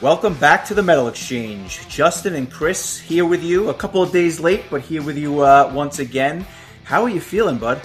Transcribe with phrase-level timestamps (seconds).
[0.00, 1.88] Welcome back to the Metal Exchange.
[1.88, 3.68] Justin and Chris here with you.
[3.68, 6.46] A couple of days late, but here with you uh, once again.
[6.84, 7.80] How are you feeling, bud?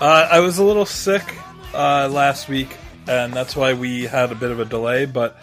[0.00, 1.36] Uh, I was a little sick
[1.74, 2.76] uh, last week,
[3.08, 5.36] and that's why we had a bit of a delay, but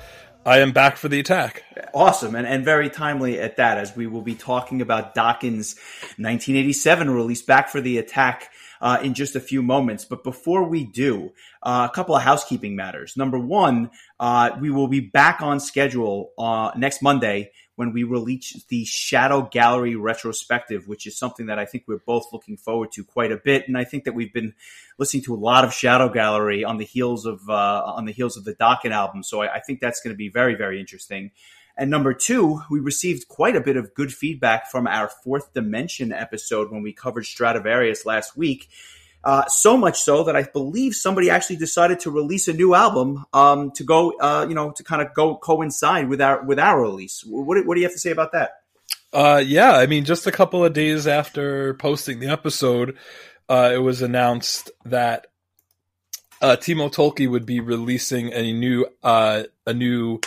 [0.45, 1.63] I am back for the attack.
[1.93, 5.75] Awesome, and, and very timely at that, as we will be talking about Dokken's
[6.15, 8.49] 1987 release, Back for the Attack,
[8.81, 10.05] uh, in just a few moments.
[10.05, 11.31] But before we do,
[11.63, 13.17] uh, a couple of housekeeping matters.
[13.17, 18.61] Number one, uh, we will be back on schedule uh, next Monday when we release
[18.67, 23.05] the Shadow Gallery retrospective, which is something that I think we're both looking forward to
[23.05, 23.69] quite a bit.
[23.69, 24.53] And I think that we've been
[24.97, 28.35] listening to a lot of Shadow Gallery on the heels of uh, on the heels
[28.35, 31.31] of the Dokken album, so I, I think that's going to be very very interesting.
[31.79, 36.11] And number two, we received quite a bit of good feedback from our fourth dimension
[36.11, 38.67] episode when we covered Stradivarius last week.
[39.23, 43.25] Uh, so much so that I believe somebody actually decided to release a new album
[43.31, 46.81] um, to go, uh, you know, to kind of go coincide with our with our
[46.81, 47.23] release.
[47.25, 48.51] What, what do you have to say about that?
[49.13, 52.97] Uh, yeah, I mean, just a couple of days after posting the episode,
[53.47, 55.27] uh, it was announced that
[56.41, 60.19] uh, Timo Tolkki would be releasing a new uh, a new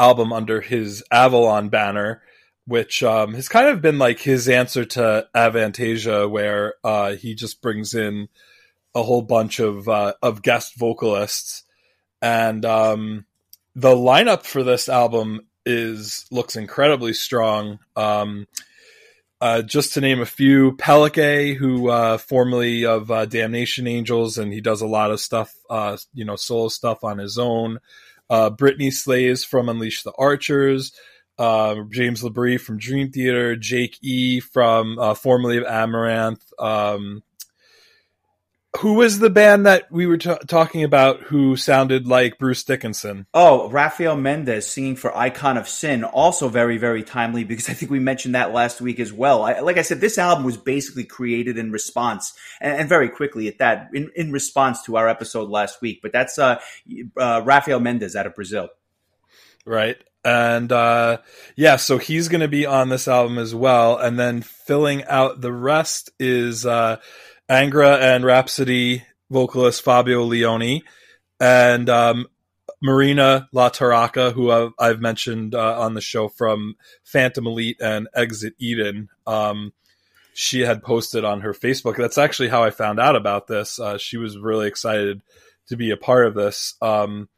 [0.00, 2.22] album under his Avalon banner,
[2.66, 7.60] which um, has kind of been like his answer to Avantasia, where uh, he just
[7.60, 8.28] brings in
[8.94, 11.64] a whole bunch of uh, of guest vocalists,
[12.22, 13.26] and um,
[13.76, 17.78] the lineup for this album is looks incredibly strong.
[17.94, 18.46] Um,
[19.42, 24.52] uh, just to name a few, PelleK, who uh, formerly of uh, Damnation Angels, and
[24.52, 27.78] he does a lot of stuff, uh, you know, solo stuff on his own
[28.30, 30.92] uh, Brittney Slayes from Unleash the Archers,
[31.38, 37.22] uh, James LaBrie from Dream Theater, Jake E from uh, formerly of Amaranthe, Um,
[38.78, 43.26] who was the band that we were t- talking about who sounded like Bruce Dickinson?
[43.34, 47.90] Oh, Raphael Mendes singing for Icon of Sin, also very, very timely because I think
[47.90, 49.42] we mentioned that last week as well.
[49.42, 53.48] I, like I said, this album was basically created in response and, and, very quickly
[53.48, 55.98] at that, in, in response to our episode last week.
[56.00, 56.60] But that's uh,
[57.16, 58.68] uh, Raphael Mendes out of Brazil.
[59.66, 59.96] Right.
[60.24, 61.18] And uh,
[61.56, 63.96] yeah, so he's going to be on this album as well.
[63.96, 66.64] And then filling out the rest is.
[66.64, 66.98] Uh,
[67.50, 70.82] Angra and Rhapsody vocalist Fabio Lione,
[71.40, 72.26] and um,
[72.80, 78.08] Marina La Torraca, who I've, I've mentioned uh, on the show from Phantom Elite and
[78.14, 79.08] Exit Eden.
[79.26, 79.72] Um,
[80.32, 81.96] she had posted on her Facebook.
[81.96, 83.80] That's actually how I found out about this.
[83.80, 85.20] Uh, she was really excited
[85.68, 86.74] to be a part of this.
[86.80, 87.28] Um,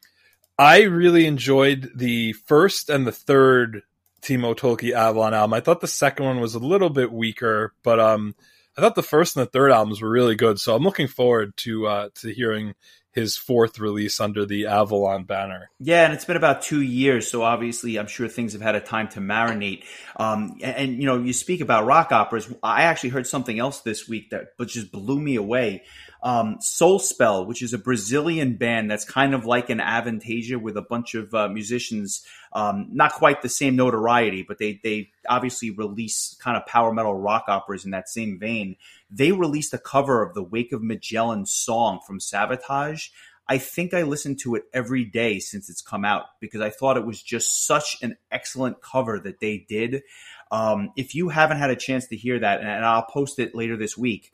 [0.59, 3.83] I really enjoyed the first and the third
[4.21, 5.55] Timo Tolkki Avalon album.
[5.55, 8.35] I thought the second one was a little bit weaker, but um,
[8.77, 10.59] I thought the first and the third albums were really good.
[10.59, 12.75] So I'm looking forward to uh, to hearing
[13.13, 15.71] his fourth release under the Avalon banner.
[15.79, 18.81] Yeah, and it's been about two years, so obviously I'm sure things have had a
[18.81, 19.85] time to marinate.
[20.17, 22.51] Um, and, and, you know, you speak about rock operas.
[22.63, 25.83] I actually heard something else this week that but just blew me away
[26.23, 30.83] um, Soulspell, which is a Brazilian band that's kind of like an Avantasia with a
[30.83, 36.37] bunch of uh, musicians, um, not quite the same notoriety, but they they obviously release
[36.41, 38.77] kind of power metal rock operas in that same vein.
[39.11, 43.11] They released a cover of the Wake of Magellan song from Savatage.
[43.49, 46.97] I think I listened to it every day since it's come out because I thought
[46.97, 50.03] it was just such an excellent cover that they did.
[50.51, 53.77] Um, if you haven't had a chance to hear that, and I'll post it later
[53.77, 54.33] this week,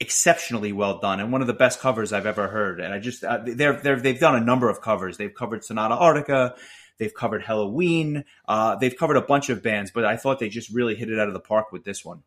[0.00, 2.80] exceptionally well done and one of the best covers I've ever heard.
[2.80, 5.16] And I just uh, they're, they're they've done a number of covers.
[5.16, 6.56] They've covered Sonata Arctica,
[6.98, 8.24] they've covered Helloween.
[8.46, 11.18] uh, they've covered a bunch of bands, but I thought they just really hit it
[11.18, 12.22] out of the park with this one.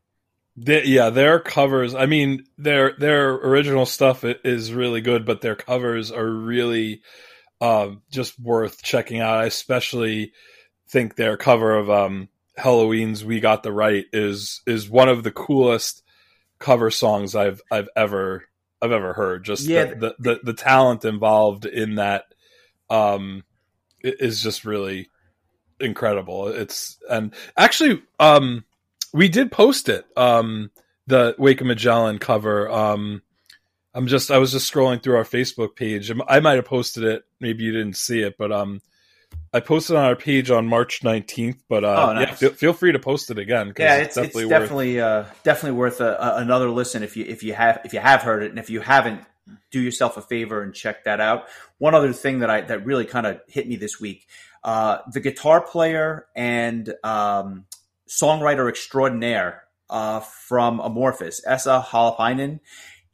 [0.55, 1.93] They, yeah, their covers.
[1.93, 7.03] I mean, their their original stuff is really good, but their covers are really
[7.61, 9.37] um, just worth checking out.
[9.37, 10.33] I especially
[10.89, 15.31] think their cover of um, Helloween's "We Got the Right" is is one of the
[15.31, 16.01] coolest
[16.57, 18.45] cover songs I've I've ever
[18.81, 19.45] I've ever heard.
[19.45, 22.25] Just yeah, the, the, the, the talent involved in that
[22.89, 23.43] um
[24.01, 25.09] is just really
[25.79, 26.47] incredible.
[26.47, 28.63] It's and actually um
[29.13, 30.71] we did post it um
[31.07, 33.21] the Wake of Magellan cover um
[33.93, 36.11] I'm just I was just scrolling through our Facebook page.
[36.27, 37.23] I might have posted it.
[37.39, 38.81] Maybe you didn't see it, but um
[39.53, 42.27] I posted on our page on March 19th, but uh, oh, nice.
[42.27, 43.73] yeah, feel, feel, free to post it again.
[43.77, 45.03] Yeah, it's, it's definitely it's definitely, worth...
[45.03, 48.21] uh, definitely worth a, a, another listen if you if you have if you have
[48.21, 49.21] heard it, and if you haven't,
[49.71, 51.45] do yourself a favor and check that out.
[51.77, 54.27] One other thing that I that really kind of hit me this week:
[54.63, 57.65] uh, the guitar player and um,
[58.09, 62.59] songwriter extraordinaire uh, from Amorphis, Esa Holopainen.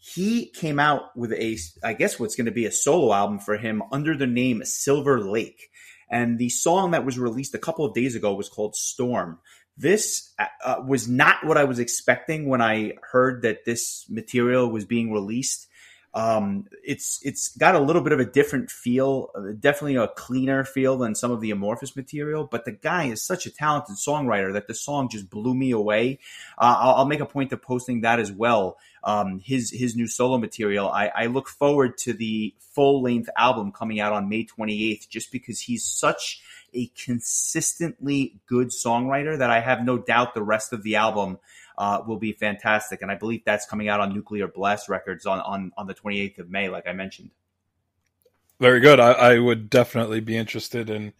[0.05, 3.55] He came out with a, I guess, what's going to be a solo album for
[3.55, 5.69] him under the name Silver Lake
[6.13, 9.39] and the song that was released a couple of days ago was called Storm.
[9.75, 14.69] This uh, uh was not what I was expecting when I heard that this material
[14.69, 15.67] was being released.
[16.15, 20.63] Um, it's it's got a little bit of a different feel, uh, definitely a cleaner
[20.63, 22.45] feel than some of the Amorphis material.
[22.45, 26.19] But the guy is such a talented songwriter that the song just blew me away.
[26.57, 28.77] Uh, I'll, I'll, make a point of posting that as well.
[29.03, 30.87] Um, his his new solo material.
[30.87, 35.31] I, I look forward to the full length album coming out on May 28th, just
[35.31, 36.41] because he's such
[36.75, 41.39] a consistently good songwriter that I have no doubt the rest of the album
[41.77, 43.01] uh, will be fantastic.
[43.01, 46.39] And I believe that's coming out on Nuclear Blast Records on, on, on the 28th
[46.39, 47.31] of May, like I mentioned.
[48.59, 48.99] Very good.
[48.99, 51.13] I, I would definitely be interested in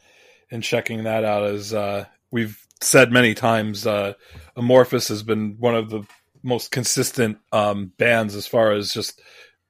[0.50, 1.44] in checking that out.
[1.44, 4.14] As uh, we've said many times, uh,
[4.56, 6.04] Amorphis has been one of the
[6.44, 9.20] most consistent um, bands as far as just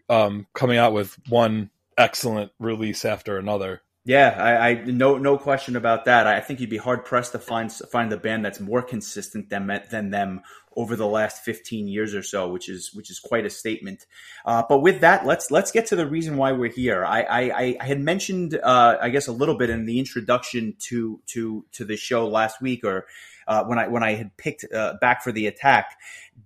[0.09, 3.81] um, coming out with one excellent release after another.
[4.05, 6.27] Yeah, I, I, no no question about that.
[6.27, 9.81] I think you'd be hard pressed to find find the band that's more consistent than
[9.89, 10.41] than them
[10.75, 14.05] over the last 15 years or so, which is which is quite a statement.
[14.45, 17.05] Uh, but with that, let's let's get to the reason why we're here.
[17.05, 21.21] I I, I had mentioned, uh, I guess, a little bit in the introduction to
[21.27, 23.05] to to the show last week, or
[23.47, 25.97] uh, when I when I had picked uh, back for the attack.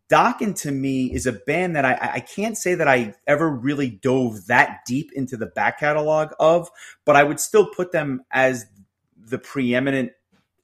[0.10, 3.90] Dokken to me is a band that I, I can't say that I ever really
[3.90, 6.70] dove that deep into the back catalog of,
[7.04, 8.66] but I would still put them as
[9.18, 10.12] the preeminent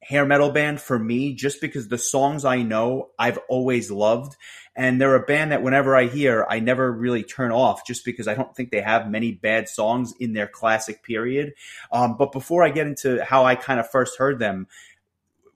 [0.03, 4.35] hair metal band for me just because the songs I know I've always loved.
[4.75, 8.27] And they're a band that whenever I hear, I never really turn off just because
[8.27, 11.53] I don't think they have many bad songs in their classic period.
[11.91, 14.67] Um, but before I get into how I kind of first heard them,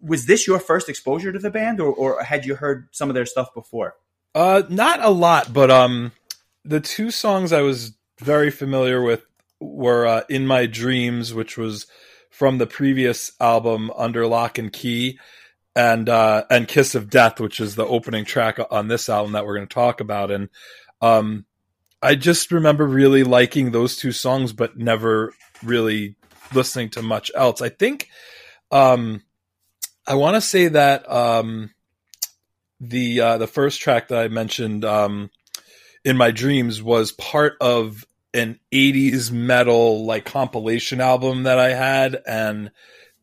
[0.01, 3.15] was this your first exposure to the band, or, or had you heard some of
[3.15, 3.95] their stuff before?
[4.35, 6.11] Uh, not a lot, but um,
[6.63, 9.25] the two songs I was very familiar with
[9.59, 11.87] were uh, "In My Dreams," which was
[12.37, 15.17] from the previous album Under Lock and Key,
[15.75, 19.43] and uh, and "Kiss of Death," which is the opening track on this album that
[19.43, 20.29] we're going to talk about.
[20.29, 20.49] And
[21.01, 21.45] um,
[21.99, 26.15] I just remember really liking those two songs, but never really
[26.53, 27.59] listening to much else.
[27.59, 28.07] I think
[28.69, 29.23] um,
[30.05, 31.71] I want to say that um,
[32.79, 35.31] the uh, the first track that I mentioned um,
[36.05, 42.21] in my dreams was part of an 80s metal like compilation album that I had
[42.27, 42.71] and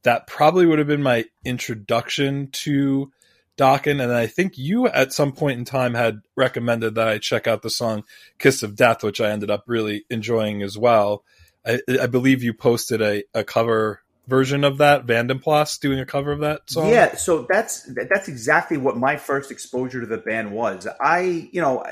[0.03, 3.11] that probably would have been my introduction to
[3.57, 7.47] Dokken and I think you at some point in time had recommended that I check
[7.47, 8.05] out the song
[8.39, 11.25] Kiss of Death which I ended up really enjoying as well.
[11.67, 16.33] I, I believe you posted a, a cover version of that, Vandenplas doing a cover
[16.33, 16.89] of that song?
[16.89, 20.87] Yeah, so that's that's exactly what my first exposure to the band was.
[21.01, 21.85] I, you know,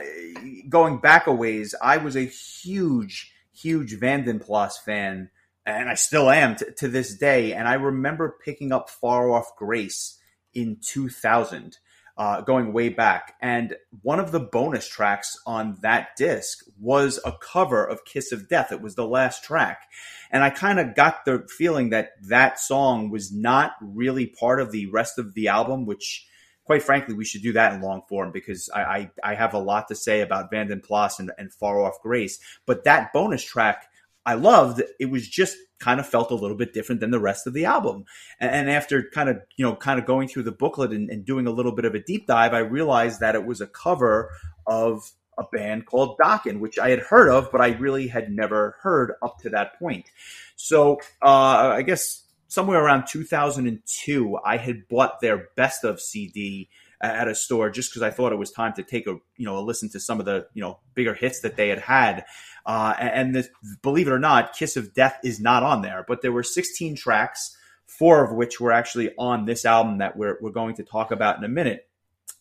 [0.68, 5.30] going back a ways, I was a huge, huge Vandenplas fan,
[5.66, 7.52] and I still am t- to this day.
[7.52, 10.18] And I remember picking up Far Off Grace
[10.54, 11.78] in 2000
[12.22, 13.34] uh, going way back.
[13.40, 18.48] And one of the bonus tracks on that disc was a cover of Kiss of
[18.48, 18.70] Death.
[18.70, 19.88] It was the last track.
[20.30, 24.70] And I kind of got the feeling that that song was not really part of
[24.70, 26.24] the rest of the album, which
[26.62, 29.58] quite frankly, we should do that in long form because I, I, I have a
[29.58, 32.38] lot to say about Vandenplas and, and Far Off Grace.
[32.66, 33.88] But that bonus track
[34.24, 34.80] I loved.
[35.00, 37.64] It was just kind of felt a little bit different than the rest of the
[37.64, 38.04] album.
[38.38, 41.48] And, after kind of, you know, kind of going through the booklet and, and doing
[41.48, 44.30] a little bit of a deep dive, I realized that it was a cover
[44.64, 45.02] of
[45.36, 49.14] a band called Dokken, which I had heard of, but I really had never heard
[49.22, 50.06] up to that point.
[50.54, 56.68] So uh, I guess somewhere around 2002, I had bought their best of CD
[57.02, 59.58] at a store just because I thought it was time to take a you know
[59.58, 62.24] a listen to some of the you know bigger hits that they had had.
[62.64, 63.48] Uh, and this,
[63.82, 66.94] believe it or not, Kiss of Death is not on there, but there were 16
[66.94, 67.56] tracks,
[67.86, 71.38] four of which were actually on this album that we're we're going to talk about
[71.38, 71.88] in a minute.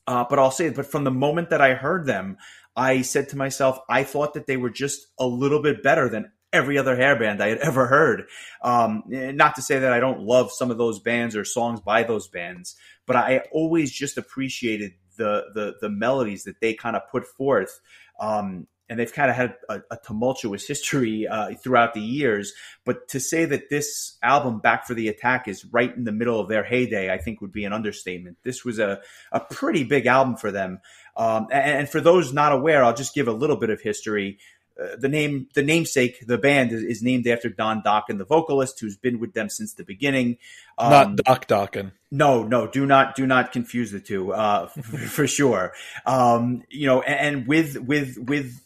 [0.08, 2.38] Uh, but I'll say, but from the moment that I heard them,
[2.76, 6.32] I said to myself, I thought that they were just a little bit better than
[6.54, 8.28] every other hair band I had ever heard.
[8.62, 12.04] Um, not to say that I don't love some of those bands or songs by
[12.04, 17.04] those bands, but I always just appreciated the the, the melodies that they kind of
[17.12, 17.80] put forth.
[18.20, 22.52] Um, and they've kind of had a, a tumultuous history uh, throughout the years.
[22.86, 26.42] But to say that this album, Back for the Attack, is right in the middle
[26.42, 28.38] of their heyday, I think would be an understatement.
[28.44, 29.00] This was a,
[29.32, 30.82] a pretty big album for them.
[31.16, 34.40] Um, and, and, for those not aware, I'll just give a little bit of history.
[34.82, 38.80] Uh, the name, the namesake, the band is, is, named after Don Dokken, the vocalist,
[38.80, 40.38] who's been with them since the beginning.
[40.78, 41.92] Um, not Doc Dokken.
[42.10, 45.74] No, no, do not, do not confuse the two, uh, for, for sure.
[46.06, 48.66] Um, you know, and, and with, with, with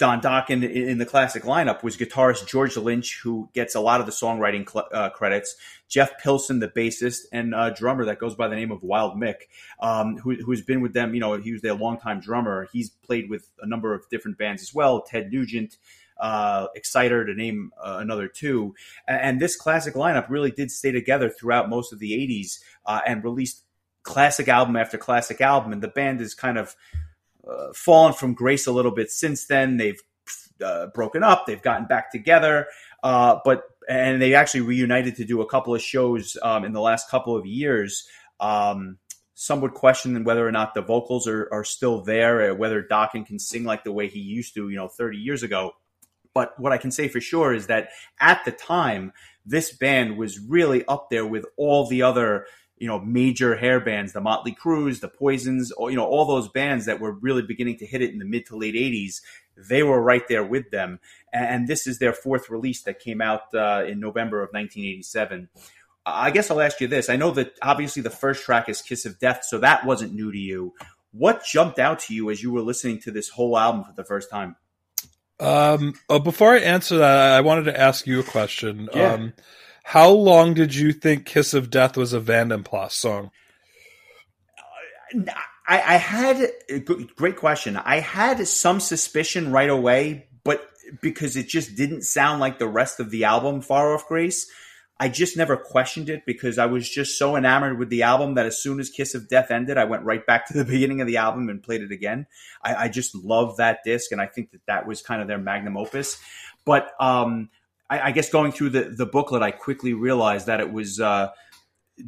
[0.00, 4.00] Don Dokken in, in, the classic lineup was guitarist George Lynch, who gets a lot
[4.00, 5.56] of the songwriting cl- uh, credits.
[5.88, 9.42] Jeff Pilson, the bassist and uh, drummer that goes by the name of Wild Mick,
[9.78, 11.12] um, who, has been with them.
[11.12, 12.66] You know, he was their longtime drummer.
[12.72, 15.02] He's played with a number of different bands as well.
[15.02, 15.76] Ted Nugent,
[16.18, 18.74] uh, Exciter, to name uh, another two.
[19.06, 23.22] And, this classic lineup really did stay together throughout most of the '80s uh, and
[23.22, 23.64] released
[24.02, 25.74] classic album after classic album.
[25.74, 26.74] And the band is kind of
[27.48, 29.76] uh, fallen from grace a little bit since then.
[29.76, 30.00] They've
[30.64, 31.46] uh, broken up.
[31.46, 32.66] They've gotten back together,
[33.02, 36.80] uh, but and they actually reunited to do a couple of shows um, in the
[36.80, 38.06] last couple of years.
[38.38, 38.98] Um,
[39.34, 43.26] some would question whether or not the vocals are, are still there, or whether Dokken
[43.26, 45.72] can sing like the way he used to, you know, 30 years ago.
[46.34, 47.88] But what I can say for sure is that
[48.20, 49.12] at the time,
[49.46, 52.46] this band was really up there with all the other
[52.80, 56.48] you know major hair bands, the Motley Crues, the Poisons, or you know all those
[56.48, 59.20] bands that were really beginning to hit it in the mid to late '80s.
[59.56, 60.98] They were right there with them,
[61.32, 65.50] and this is their fourth release that came out uh, in November of 1987.
[66.06, 69.04] I guess I'll ask you this: I know that obviously the first track is "Kiss
[69.04, 70.72] of Death," so that wasn't new to you.
[71.12, 74.04] What jumped out to you as you were listening to this whole album for the
[74.04, 74.56] first time?
[75.38, 78.88] Um, uh, before I answer that, I wanted to ask you a question.
[78.94, 79.14] Yeah.
[79.14, 79.32] Um,
[79.90, 83.32] how long did you think "Kiss of Death" was a Vandenplas song?
[85.66, 87.76] I, I had a great question.
[87.76, 90.64] I had some suspicion right away, but
[91.02, 94.48] because it just didn't sound like the rest of the album, Far Off Grace.
[95.00, 98.46] I just never questioned it because I was just so enamored with the album that
[98.46, 101.08] as soon as Kiss of Death ended, I went right back to the beginning of
[101.08, 102.28] the album and played it again.
[102.62, 105.38] I, I just love that disc, and I think that that was kind of their
[105.38, 106.16] magnum opus.
[106.64, 107.48] But um,
[107.90, 111.30] I, I, guess going through the, the booklet, I quickly realized that it was uh,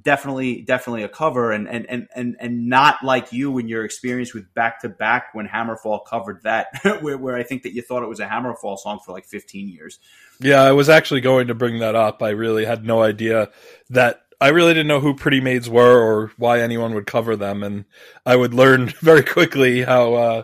[0.01, 4.33] definitely definitely a cover, and and and and and not like you in your experience
[4.33, 6.69] with Back to Back when Hammerfall covered that,
[7.03, 9.69] where, where I think that you thought it was a Hammerfall song for like 15
[9.69, 9.99] years.
[10.41, 12.23] Yeah, I was actually going to bring that up.
[12.23, 13.51] I really had no idea
[13.91, 17.63] that I really didn't know who Pretty Maids were or why anyone would cover them,
[17.63, 17.85] and
[18.25, 20.43] I would learn very quickly how uh,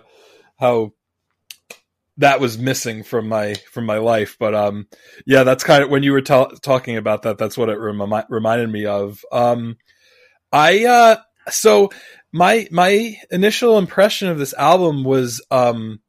[0.58, 0.92] how
[2.18, 4.36] that was missing from my from my life.
[4.38, 4.86] But um,
[5.24, 7.38] yeah, that's kind of when you were talking about that.
[7.38, 9.24] That's what it rem- reminded me of.
[9.32, 9.76] Um,
[10.52, 11.16] I uh,
[11.50, 11.90] so
[12.32, 16.00] my my initial impression of this album was um,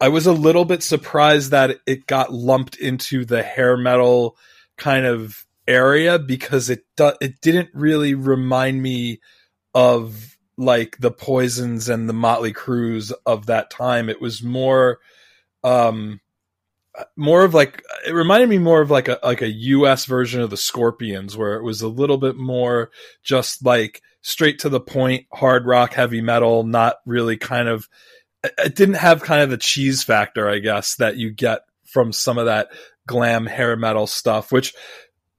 [0.00, 4.36] I was a little bit surprised that it got lumped into the hair metal
[4.76, 9.20] kind of area because it do- it didn't really remind me
[9.74, 14.98] of like the poisons and the motley crues of that time it was more
[15.64, 16.20] um
[17.16, 20.50] more of like it reminded me more of like a like a US version of
[20.50, 22.90] the Scorpions where it was a little bit more
[23.22, 27.88] just like straight to the point hard rock heavy metal not really kind of
[28.42, 32.38] it didn't have kind of the cheese factor I guess that you get from some
[32.38, 32.68] of that
[33.06, 34.74] glam hair metal stuff which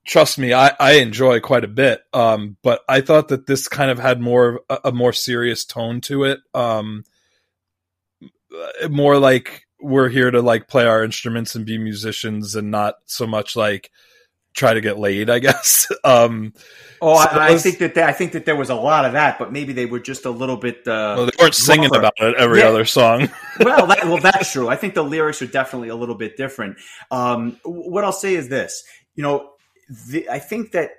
[0.05, 2.01] trust me I, I enjoy quite a bit.
[2.13, 5.99] Um but I thought that this kind of had more a, a more serious tone
[6.01, 6.39] to it.
[6.53, 7.03] Um
[8.89, 13.25] more like we're here to like play our instruments and be musicians and not so
[13.25, 13.91] much like
[14.53, 15.88] try to get laid, I guess.
[16.03, 16.53] Um,
[17.01, 19.03] oh, so I, was, I, think that they, I think that there was a lot
[19.03, 20.88] of that, but maybe they were just a little bit.
[20.88, 22.00] Uh, well, they weren't singing rougher.
[22.00, 22.67] about it every yeah.
[22.67, 23.29] other song.
[23.59, 24.69] well, that, well, that's true.
[24.69, 26.77] I think the lyrics are definitely a little bit different.
[27.12, 28.83] Um, what I'll say is this:
[29.15, 29.51] you know,
[30.07, 30.91] the, I think that.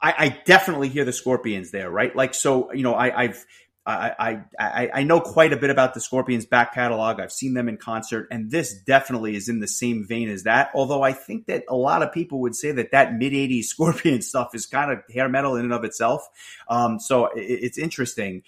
[0.00, 2.14] I, I, definitely hear the Scorpions there, right?
[2.14, 3.44] Like, so you know, I, I've
[3.88, 7.20] I, I, I know quite a bit about the Scorpions back catalog.
[7.20, 10.70] I've seen them in concert, and this definitely is in the same vein as that.
[10.74, 14.20] Although I think that a lot of people would say that that mid '80s Scorpion
[14.20, 16.28] stuff is kind of hair metal in and of itself.
[16.68, 18.42] Um, so it, it's interesting.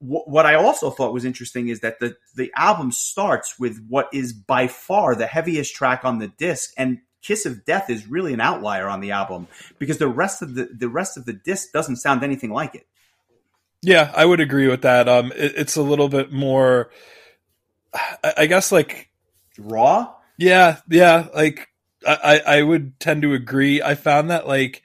[0.00, 4.32] what I also thought was interesting is that the the album starts with what is
[4.32, 8.40] by far the heaviest track on the disc, and Kiss of Death is really an
[8.40, 9.46] outlier on the album
[9.78, 12.86] because the rest of the the rest of the disc doesn't sound anything like it.
[13.82, 15.08] Yeah, I would agree with that.
[15.08, 16.90] Um, it, it's a little bit more,
[17.92, 19.10] I, I, guess, like
[19.58, 20.14] raw.
[20.38, 21.26] Yeah, yeah.
[21.34, 21.68] Like
[22.06, 23.82] I, I would tend to agree.
[23.82, 24.82] I found that like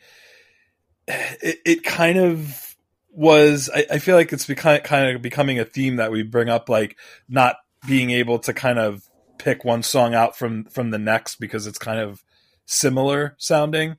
[1.08, 2.76] it, it kind of
[3.12, 3.70] was.
[3.74, 6.70] I, I feel like it's become kind of becoming a theme that we bring up,
[6.70, 6.98] like
[7.30, 9.04] not being able to kind of
[9.38, 12.24] pick one song out from from the next because it's kind of
[12.66, 13.92] similar sounding.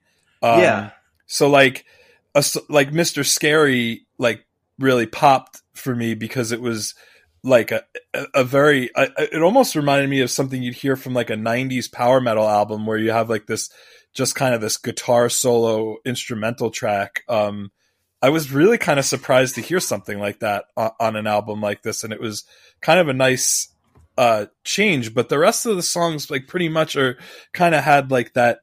[0.43, 0.91] Um, yeah.
[1.27, 1.85] So like
[2.35, 3.25] a, like Mr.
[3.25, 4.45] Scary like
[4.79, 6.95] really popped for me because it was
[7.45, 7.85] like a
[8.35, 12.21] a, very it almost reminded me of something you'd hear from like a 90s power
[12.21, 13.71] metal album where you have like this
[14.13, 17.71] just kind of this guitar solo instrumental track um
[18.21, 21.61] I was really kind of surprised to hear something like that on, on an album
[21.61, 22.45] like this and it was
[22.81, 23.69] kind of a nice
[24.17, 27.17] uh changed, but the rest of the songs like pretty much are
[27.53, 28.61] kind of had like that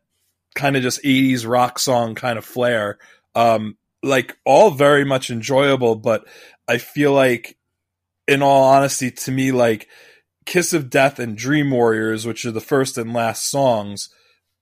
[0.54, 2.98] kind of just 80s rock song kind of flair.
[3.36, 6.26] Um like all very much enjoyable, but
[6.68, 7.58] I feel like
[8.28, 9.88] in all honesty to me like
[10.46, 14.10] Kiss of Death and Dream Warriors, which are the first and last songs,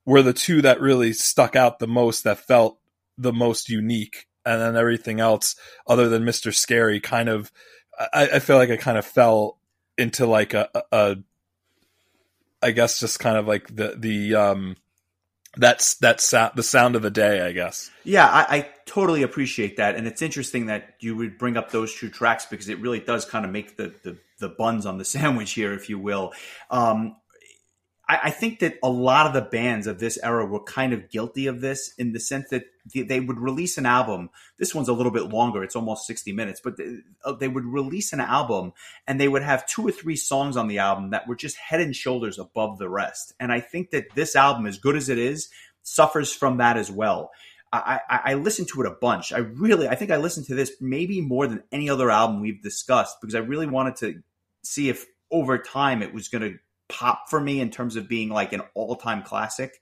[0.06, 2.78] were the two that really stuck out the most that felt
[3.18, 6.54] the most unique and then everything else other than Mr.
[6.54, 7.52] Scary kind of
[7.98, 9.58] I, I feel like I kind of fell
[9.96, 11.16] into like a, a, a
[12.62, 14.76] I guess just kind of like the the um
[15.56, 17.90] that's that's the sound of the day, I guess.
[18.04, 21.94] Yeah, I, I, totally appreciate that, and it's interesting that you would bring up those
[21.94, 25.04] two tracks because it really does kind of make the the, the buns on the
[25.04, 26.32] sandwich here, if you will.
[26.70, 27.16] Um,
[28.14, 31.10] I, I, think that a lot of the bands of this era were kind of
[31.10, 34.30] guilty of this in the sense that they would release an album.
[34.58, 37.64] This one's a little bit longer; it's almost sixty minutes, but they, uh, they would
[37.64, 38.72] release an album
[39.06, 41.80] and they would have two or three songs on the album that were just head
[41.80, 43.34] and shoulders above the rest.
[43.40, 45.48] And I think that this album, as good as it is,
[45.82, 47.30] suffers from that as well.
[47.72, 49.32] I, I listened to it a bunch.
[49.32, 52.62] I really, I think I listened to this maybe more than any other album we've
[52.62, 54.22] discussed because I really wanted to
[54.62, 58.28] see if over time it was going to pop for me in terms of being
[58.28, 59.80] like an all time classic.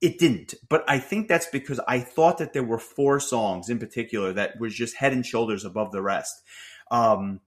[0.00, 3.78] It didn't, but I think that's because I thought that there were four songs in
[3.78, 6.42] particular that was just head and shoulders above the rest.
[6.90, 7.40] Um,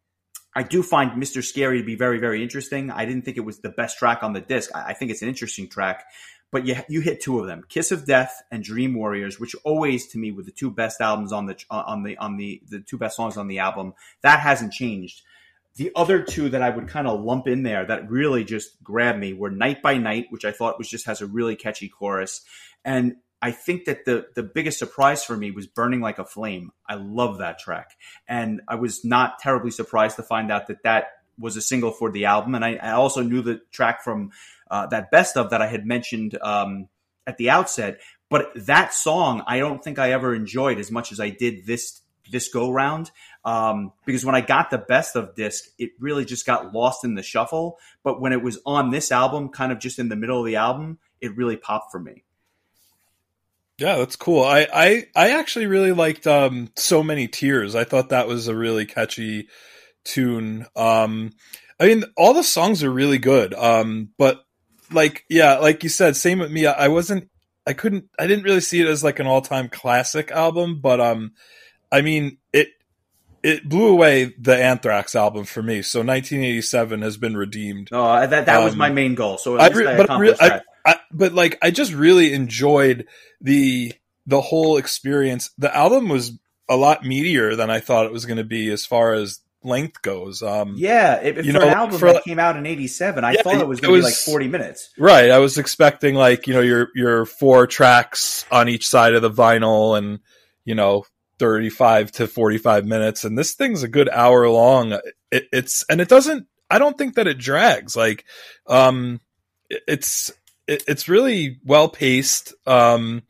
[0.56, 1.44] I do find Mr.
[1.44, 2.90] Scary to be very, very interesting.
[2.90, 4.72] I didn't think it was the best track on the disc.
[4.74, 6.06] I, I think it's an interesting track,
[6.50, 10.08] but you you hit two of them, Kiss of Death and Dream Warriors, which always
[10.08, 12.98] to me were the two best albums on the on the on the the two
[12.98, 13.94] best songs on the album.
[14.22, 15.24] That hasn't changed.
[15.76, 19.20] The other two that I would kind of lump in there that really just grabbed
[19.20, 22.42] me were Night by Night, which I thought was just has a really catchy chorus,
[22.84, 26.72] and I think that the the biggest surprise for me was Burning Like a Flame.
[26.88, 27.92] I love that track,
[28.28, 32.12] and I was not terribly surprised to find out that that was a single for
[32.12, 32.56] the album.
[32.56, 34.32] And I, I also knew the track from
[34.72, 36.88] uh, that best of that I had mentioned um,
[37.28, 38.00] at the outset.
[38.30, 42.02] But that song, I don't think I ever enjoyed as much as I did this
[42.32, 43.12] this go round
[43.44, 47.16] um, because when I got the best of disc, it really just got lost in
[47.16, 47.78] the shuffle.
[48.04, 50.56] But when it was on this album, kind of just in the middle of the
[50.56, 52.24] album, it really popped for me.
[53.78, 54.44] Yeah, that's cool.
[54.44, 57.76] I I, I actually really liked um, so many tears.
[57.76, 59.50] I thought that was a really catchy
[60.06, 60.66] tune.
[60.76, 61.32] Um,
[61.80, 63.54] I mean, all the songs are really good.
[63.54, 64.46] Um, but
[64.92, 66.66] like, yeah, like you said, same with me.
[66.66, 67.30] I, wasn't,
[67.68, 71.02] I couldn't, I didn't really see it as like an all time classic album, but
[71.02, 71.34] um,
[71.96, 72.68] I mean, it
[73.42, 75.82] it blew away the Anthrax album for me.
[75.82, 77.88] So 1987 has been redeemed.
[77.94, 79.38] Oh, that that um, was my main goal.
[79.38, 83.08] So I, re- but re- I, I, but like I just really enjoyed
[83.40, 83.94] the
[84.26, 85.52] the whole experience.
[85.58, 88.86] The album was a lot meatier than I thought it was going to be as
[88.86, 90.44] far as length goes.
[90.44, 93.32] Um, yeah, if, you for know, an album for, that came out in '87, I
[93.32, 94.90] yeah, thought it was going to be like 40 minutes.
[94.98, 99.22] Right, I was expecting like you know your your four tracks on each side of
[99.22, 100.20] the vinyl, and
[100.66, 101.06] you know
[101.40, 104.94] 35 to 45 minutes and this thing's a good hour long.
[105.32, 108.26] It, it's and it doesn't i don't think that it drags like
[108.68, 109.20] um
[109.70, 110.32] it, it's
[110.68, 113.24] it, it's really well paced um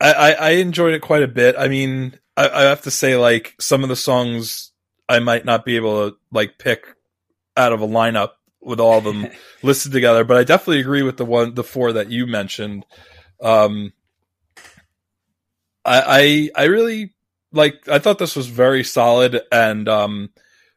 [0.00, 1.56] I, I, I enjoyed it quite a bit.
[1.58, 4.72] I mean I, I have to say like some of the songs
[5.08, 6.86] i might not be able to like pick
[7.56, 9.26] out of a lineup with all of them
[9.62, 12.84] listed together but i definitely agree with the one the four that you mentioned.
[13.40, 13.92] Um
[15.88, 17.14] I, I, really
[17.52, 17.88] like.
[17.88, 20.30] I thought this was very solid, and um,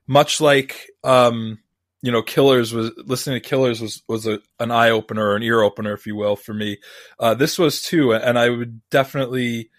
[0.07, 1.59] much like um,
[2.01, 5.61] you know, Killers was listening to Killers was was a, an eye opener an ear
[5.61, 6.77] opener, if you will, for me.
[7.19, 9.69] Uh, this was too, and I would definitely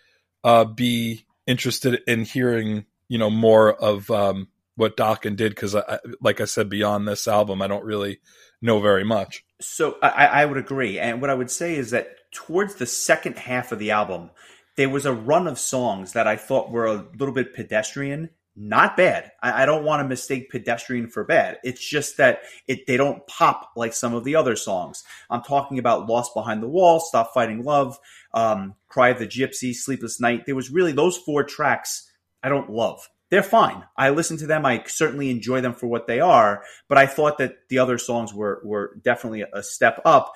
[0.44, 5.74] uh, be interested in hearing you know more of um, what Dokken did because,
[6.20, 8.20] like I said, beyond this album, I don't really
[8.60, 9.44] know very much.
[9.60, 13.36] So I, I would agree, and what I would say is that towards the second
[13.36, 14.30] half of the album,
[14.76, 18.30] there was a run of songs that I thought were a little bit pedestrian.
[18.54, 19.32] Not bad.
[19.42, 21.58] I, I don't want to mistake pedestrian for bad.
[21.64, 25.04] It's just that it they don't pop like some of the other songs.
[25.30, 27.98] I'm talking about Lost Behind the Wall, Stop Fighting Love,
[28.34, 30.44] um, Cry of the Gypsy, Sleepless Night.
[30.44, 32.10] There was really those four tracks
[32.42, 33.08] I don't love.
[33.30, 33.84] They're fine.
[33.96, 34.66] I listen to them.
[34.66, 38.34] I certainly enjoy them for what they are, but I thought that the other songs
[38.34, 40.34] were were definitely a step up.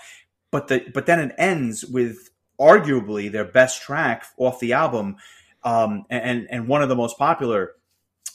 [0.51, 5.17] But the but then it ends with arguably their best track off the album,
[5.65, 7.73] um, and and one of the most popular.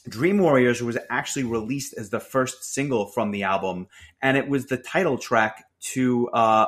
[0.09, 3.87] Dream Warriors was actually released as the first single from the album,
[4.19, 6.65] and it was the title track to uh,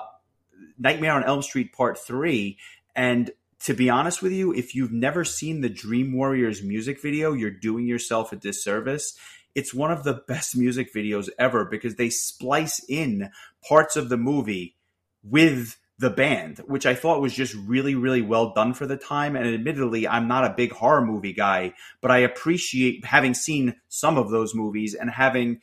[0.77, 2.59] Nightmare on Elm Street Part Three.
[2.95, 7.33] And to be honest with you, if you've never seen the Dream Warriors music video,
[7.33, 9.17] you're doing yourself a disservice.
[9.55, 13.29] it's one of the best music videos ever because they splice in
[13.67, 14.75] parts of the movie
[15.23, 19.35] with the band, which I thought was just really, really well done for the time.
[19.37, 24.17] And admittedly, I'm not a big horror movie guy, but I appreciate having seen some
[24.17, 25.61] of those movies and having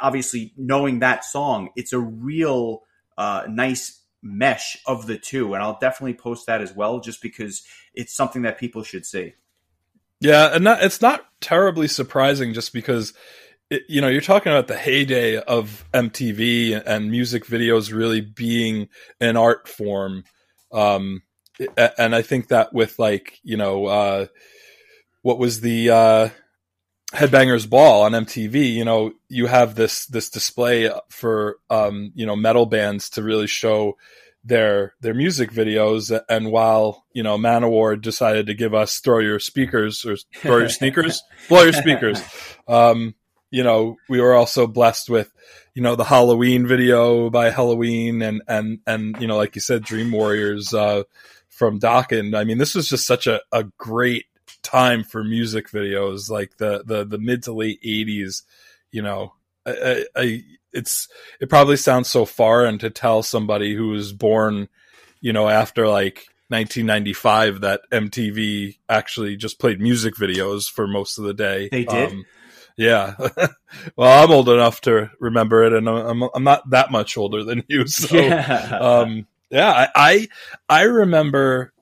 [0.00, 1.70] obviously knowing that song.
[1.76, 2.82] It's a real
[3.16, 5.54] uh, nice mesh of the two.
[5.54, 7.62] And I'll definitely post that as well, just because
[7.94, 9.34] it's something that people should see.
[10.20, 13.14] Yeah, and it's not terribly surprising just because
[13.88, 18.88] you know, you're talking about the heyday of MTV and music videos really being
[19.20, 20.24] an art form.
[20.72, 21.22] Um,
[21.76, 24.26] and I think that with like, you know, uh,
[25.22, 26.28] what was the, uh,
[27.12, 32.34] Headbangers Ball on MTV, you know, you have this, this display for, um, you know,
[32.34, 33.96] metal bands to really show
[34.42, 36.18] their, their music videos.
[36.28, 40.68] And while, you know, Manowar decided to give us throw your speakers or throw your
[40.70, 42.20] sneakers, blow your speakers.
[42.66, 43.14] Um,
[43.54, 45.32] you know, we were also blessed with,
[45.74, 49.84] you know, the Halloween video by Helloween and, and, and, you know, like you said,
[49.84, 51.04] Dream Warriors, uh,
[51.50, 52.36] from Dokken.
[52.36, 54.24] I mean, this was just such a, a great
[54.64, 58.42] time for music videos, like the, the, the mid to late eighties,
[58.90, 61.06] you know, I, I, it's,
[61.40, 64.68] it probably sounds so foreign to tell somebody who was born,
[65.20, 71.24] you know, after like 1995 that MTV actually just played music videos for most of
[71.24, 71.68] the day.
[71.70, 72.10] They did.
[72.10, 72.24] Um,
[72.76, 73.14] yeah.
[73.96, 77.64] well, I'm old enough to remember it, and I'm I'm not that much older than
[77.68, 77.84] you.
[77.86, 80.28] So, yeah, um, yeah I, I
[80.68, 81.72] I remember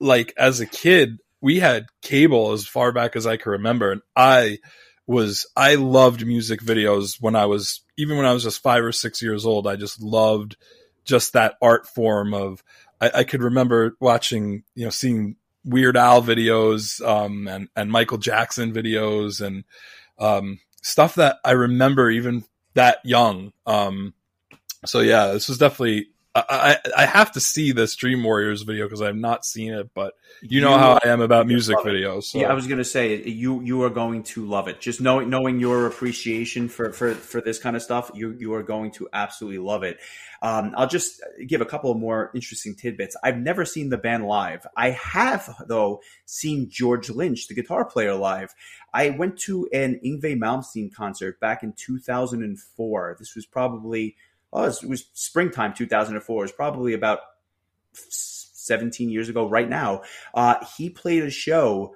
[0.00, 4.02] like as a kid, we had cable as far back as I can remember, and
[4.14, 4.58] I
[5.06, 8.92] was I loved music videos when I was even when I was just five or
[8.92, 9.66] six years old.
[9.66, 10.56] I just loved
[11.04, 12.62] just that art form of.
[13.00, 18.18] I, I could remember watching, you know, seeing Weird Al videos um, and and Michael
[18.18, 19.64] Jackson videos and
[20.18, 23.52] um, stuff that I remember even that young.
[23.66, 24.14] Um,
[24.84, 26.08] so yeah, this was definitely.
[26.48, 30.14] I, I have to see this Dream Warriors video because I've not seen it, but
[30.42, 32.24] you, you know how I am about music videos.
[32.24, 32.38] So.
[32.38, 34.80] Yeah, I was gonna say you you are going to love it.
[34.80, 38.62] Just knowing knowing your appreciation for for for this kind of stuff, you you are
[38.62, 39.98] going to absolutely love it.
[40.42, 43.16] Um, I'll just give a couple of more interesting tidbits.
[43.22, 44.66] I've never seen the band live.
[44.76, 48.54] I have, though, seen George Lynch, the guitar player, live.
[48.92, 53.16] I went to an Yngwie Malmsteen concert back in 2004.
[53.18, 54.16] This was probably,
[54.56, 56.36] oh, it was springtime 2004.
[56.36, 57.20] It was probably about
[57.92, 60.02] 17 years ago right now.
[60.34, 61.94] Uh, he played a show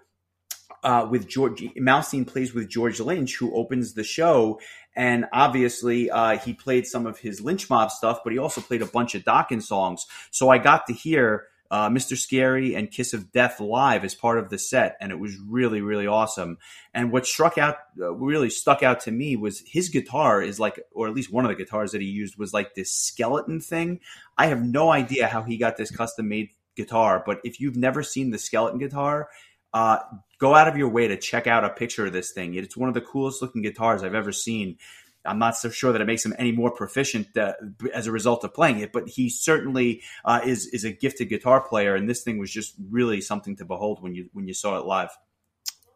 [0.83, 4.61] uh, with George Malmsteen plays with George Lynch, who opens the show,
[4.97, 8.83] and obviously, uh, he played some of his Lynch Mob stuff, but he also played
[8.83, 10.07] a bunch of Dokken songs.
[10.31, 12.17] So I got to hear uh, Mr.
[12.17, 15.81] Scary and Kiss of Death live as part of the set, and it was really,
[15.81, 16.59] really awesome.
[16.93, 20.81] And what struck out, uh, really stuck out to me was his guitar is like,
[20.93, 24.01] or at least one of the guitars that he used was like this skeleton thing.
[24.37, 28.03] I have no idea how he got this custom made guitar, but if you've never
[28.03, 29.29] seen the skeleton guitar,
[29.73, 29.99] uh,
[30.39, 32.55] go out of your way to check out a picture of this thing.
[32.55, 34.79] It's one of the coolest looking guitars I've ever seen.
[35.25, 37.53] I'm not so sure that it makes him any more proficient uh,
[37.93, 41.61] as a result of playing it, but he certainly uh, is is a gifted guitar
[41.61, 44.79] player, and this thing was just really something to behold when you when you saw
[44.79, 45.11] it live.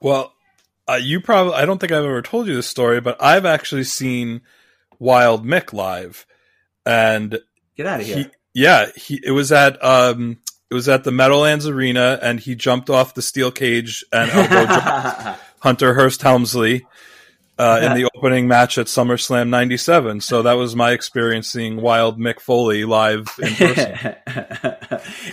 [0.01, 0.35] Well,
[0.87, 3.85] uh, you probably I don't think I've ever told you this story, but I've actually
[3.85, 4.43] seen
[4.99, 6.27] Wild Mick live,
[6.85, 7.39] and
[7.77, 8.17] get out of here.
[8.17, 10.39] He, yeah, he it was at um,
[10.71, 15.37] it was at the Meadowlands Arena, and he jumped off the steel cage and elbow
[15.61, 16.87] Hunter Hearst Helmsley
[17.59, 20.21] uh, in the opening match at SummerSlam '97.
[20.21, 24.15] So that was my experience seeing Wild Mick Foley live in person.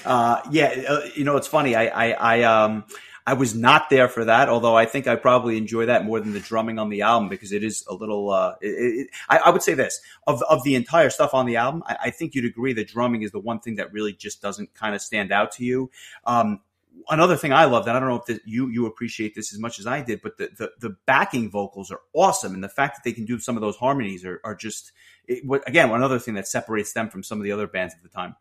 [0.05, 1.75] uh, yeah, uh, you know, it's funny.
[1.75, 2.85] I, I, I um,
[3.25, 6.33] I was not there for that, although I think I probably enjoy that more than
[6.33, 8.31] the drumming on the album because it is a little.
[8.31, 11.57] Uh, it, it, I, I, would say this of of the entire stuff on the
[11.57, 11.83] album.
[11.85, 14.73] I, I, think you'd agree that drumming is the one thing that really just doesn't
[14.73, 15.91] kind of stand out to you.
[16.25, 16.61] Um,
[17.09, 19.59] another thing I love that I don't know if the, you you appreciate this as
[19.59, 22.95] much as I did, but the, the, the backing vocals are awesome, and the fact
[22.95, 24.91] that they can do some of those harmonies are are just
[25.27, 28.09] it, again another thing that separates them from some of the other bands at the
[28.09, 28.35] time.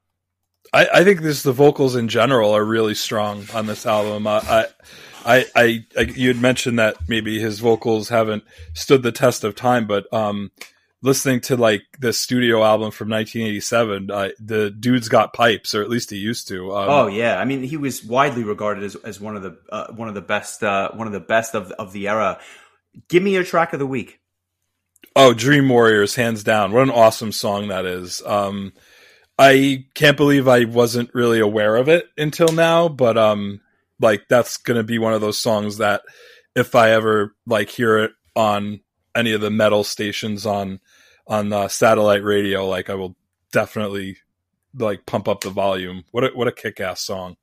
[0.73, 4.27] I, I think this the vocals in general are really strong on this album.
[4.27, 4.67] I,
[5.25, 9.55] I, I, I, you had mentioned that maybe his vocals haven't stood the test of
[9.57, 10.51] time, but um,
[11.03, 15.91] listening to like the studio album from 1987, uh, the dude's got pipes, or at
[15.91, 16.75] least he used to.
[16.75, 19.93] Um, oh yeah, I mean he was widely regarded as, as one of the uh,
[19.93, 22.41] one of the best uh, one of the best of of the era.
[23.09, 24.21] Give me your track of the week.
[25.17, 26.73] Oh, Dream Warriors, hands down.
[26.73, 28.23] What an awesome song that is.
[28.25, 28.73] Um,
[29.39, 33.61] I can't believe I wasn't really aware of it until now, but um,
[33.99, 36.03] like that's gonna be one of those songs that
[36.55, 38.81] if I ever like hear it on
[39.15, 40.81] any of the metal stations on
[41.27, 43.17] on uh, satellite radio, like I will
[43.53, 44.19] definitely
[44.77, 46.05] like pump up the volume.
[46.11, 47.37] What a, what a kick ass song!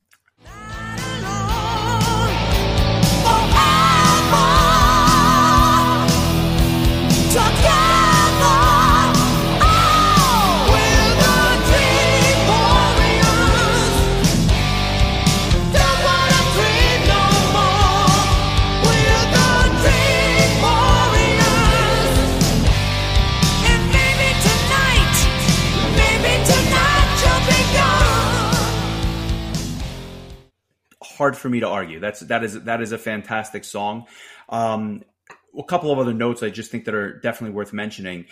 [31.17, 31.99] Hard for me to argue.
[31.99, 34.05] That's that is that is a fantastic song.
[34.49, 35.03] Um,
[35.57, 38.25] a couple of other notes I just think that are definitely worth mentioning.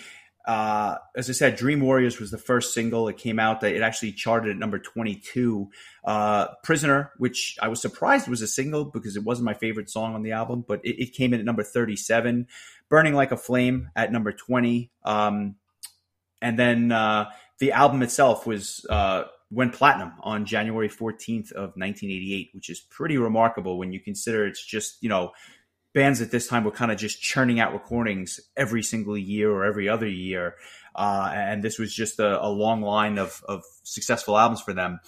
[0.45, 3.08] Uh, as I said, Dream Warriors was the first single.
[3.08, 5.69] It came out it actually charted at number 22.
[6.04, 10.13] Uh, Prisoner, which I was surprised was a single because it wasn't my favorite song
[10.13, 12.48] on the album, but it, it came in at number 37.
[12.89, 14.91] Burning Like a Flame at number 20.
[15.04, 15.56] Um,
[16.43, 22.49] and then uh, the album itself was uh, went platinum on January 14th of 1988,
[22.53, 25.31] which is pretty remarkable when you consider it's just, you know,
[25.93, 29.63] bands at this time were kind of just churning out recordings every single year or
[29.63, 30.55] every other year.
[30.93, 34.99] Uh, and this was just a, a, long line of, of successful albums for them.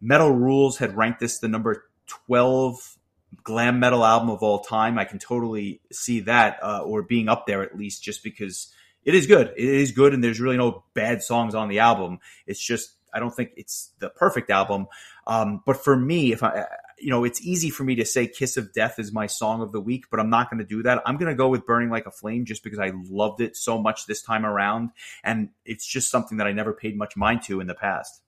[0.00, 2.96] Metal Rules had ranked this the number 12
[3.42, 4.98] glam metal album of all time.
[4.98, 8.72] I can totally see that, uh, or being up there at least just because
[9.04, 9.52] it is good.
[9.56, 10.14] It is good.
[10.14, 12.18] And there's really no bad songs on the album.
[12.46, 14.88] It's just I don't think it's the perfect album.
[15.26, 16.66] Um, but for me, if I,
[16.98, 19.72] you know, it's easy for me to say Kiss of Death is my song of
[19.72, 21.02] the week, but I'm not going to do that.
[21.06, 23.78] I'm going to go with Burning Like a Flame just because I loved it so
[23.78, 24.90] much this time around.
[25.24, 28.20] And it's just something that I never paid much mind to in the past.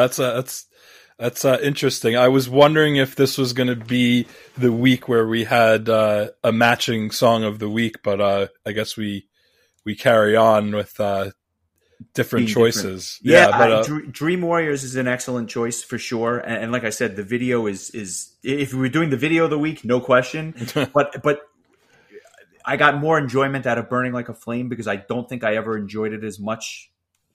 [0.00, 0.66] That's uh, that's
[1.18, 2.16] that's uh, interesting.
[2.16, 6.30] I was wondering if this was going to be the week where we had uh,
[6.42, 9.28] a matching song of the week, but uh, I guess we
[9.84, 11.32] we carry on with uh,
[12.14, 13.18] different Being choices.
[13.22, 13.52] Different.
[13.52, 16.38] Yeah, yeah but, uh, Dream Warriors is an excellent choice for sure.
[16.38, 19.44] And, and, like I said, the video is is if we were doing the video
[19.44, 20.54] of the week, no question.
[20.94, 21.42] but but
[22.64, 25.56] I got more enjoyment out of Burning Like a Flame because I don't think I
[25.56, 26.89] ever enjoyed it as much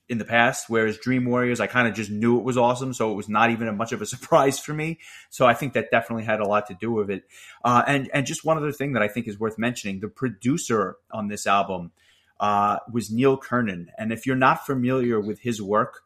[0.08, 0.66] in the past.
[0.68, 3.50] Whereas Dream Warriors, I kind of just knew it was awesome, so it was not
[3.50, 5.00] even a much of a surprise for me.
[5.30, 7.24] So I think that definitely had a lot to do with it.
[7.64, 10.98] Uh, and and just one other thing that I think is worth mentioning: the producer
[11.12, 11.92] on this album
[12.40, 16.02] uh, was Neil Kernon, and if you're not familiar with his work,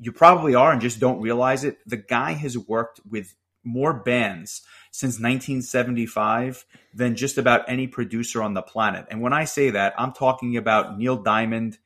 [0.00, 1.78] you probably are and just don't realize it.
[1.86, 3.34] The guy has worked with
[3.66, 6.64] more bands since 1975
[6.94, 9.06] than just about any producer on the planet.
[9.10, 11.78] And when I say that, I'm talking about Neil Diamond,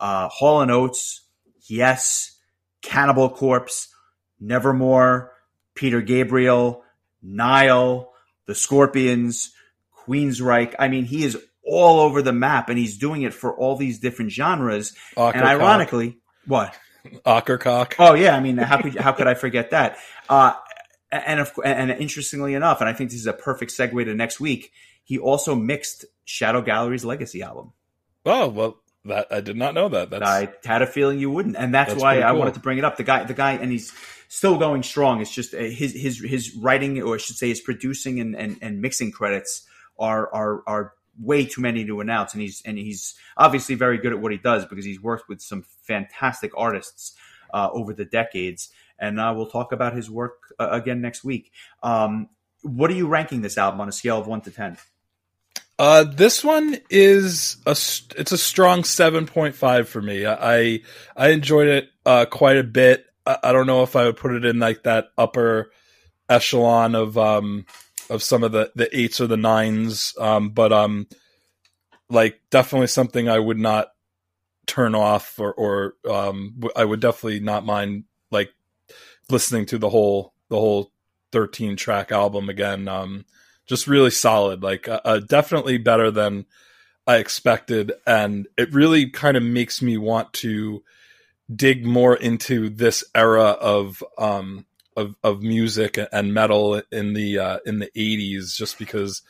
[0.00, 1.22] uh, Hall and Oates,
[1.68, 2.38] Yes,
[2.82, 3.88] Cannibal Corpse,
[4.40, 5.32] Nevermore,
[5.74, 6.82] Peter Gabriel,
[7.22, 8.12] Nile,
[8.46, 9.52] The Scorpions,
[10.06, 10.74] Queensryche.
[10.78, 13.98] I mean, he is all over the map, and he's doing it for all these
[13.98, 14.94] different genres.
[15.16, 16.74] and ironically, what?
[17.26, 17.94] Akercocke.
[17.98, 19.98] Oh yeah, I mean, how could how could I forget that?
[20.28, 20.54] Uh,
[21.10, 24.40] and of, and interestingly enough, and I think this is a perfect segue to next
[24.40, 24.72] week.
[25.04, 27.72] He also mixed Shadow Gallery's Legacy album.
[28.26, 30.10] Oh well, that I did not know that.
[30.10, 32.78] That's, I had a feeling you wouldn't, and that's, that's why I wanted to bring
[32.78, 32.96] it up.
[32.96, 33.92] The guy, the guy, and he's
[34.28, 35.20] still going strong.
[35.20, 38.58] It's just uh, his his his writing, or I should say, his producing and, and,
[38.62, 39.66] and mixing credits
[39.98, 42.32] are are are way too many to announce.
[42.32, 45.40] And he's and he's obviously very good at what he does because he's worked with
[45.40, 47.16] some fantastic artists
[47.52, 48.70] uh, over the decades.
[48.98, 51.52] And uh, we'll talk about his work uh, again next week.
[51.82, 52.28] Um,
[52.62, 54.76] what are you ranking this album on a scale of one to ten?
[55.78, 60.26] Uh, this one is a it's a strong seven point five for me.
[60.26, 60.80] I
[61.16, 63.06] I enjoyed it uh, quite a bit.
[63.24, 65.70] I, I, don't know if I would put it in like that upper
[66.28, 67.64] echelon of um
[68.10, 71.06] of some of the the eights or the nines, um, but um
[72.10, 73.92] like definitely something I would not
[74.66, 78.50] turn off or or um I would definitely not mind like
[79.30, 80.90] listening to the whole the whole
[81.30, 82.88] thirteen track album again.
[82.88, 83.26] Um,
[83.68, 84.62] just really solid.
[84.62, 86.46] Like uh, uh, definitely better than
[87.06, 90.82] I expected, and it really kind of makes me want to
[91.54, 97.58] dig more into this era of um of of music and metal in the uh,
[97.64, 99.22] in the eighties, just because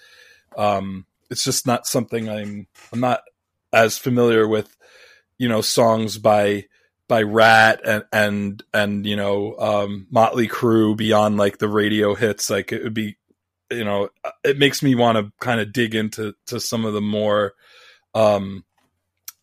[0.57, 3.21] um it's just not something I'm I'm not
[3.73, 4.75] as familiar with,
[5.37, 6.65] you know, songs by
[7.07, 12.51] by Ratt and and and you know um, Motley Crue beyond like the radio hits.
[12.51, 13.18] Like it would be,
[13.71, 14.09] you know,
[14.45, 17.55] it makes me want to kind of dig into to some of the more,
[18.15, 18.65] um,